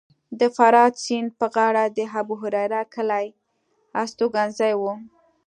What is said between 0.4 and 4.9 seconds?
فرات سیند په غاړه د ابوهریره کلی هستوګنځی و